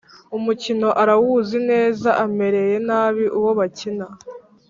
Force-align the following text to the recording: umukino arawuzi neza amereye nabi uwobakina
umukino 0.37 0.89
arawuzi 1.01 1.57
neza 1.71 2.09
amereye 2.23 2.75
nabi 2.87 3.25
uwobakina 3.37 4.05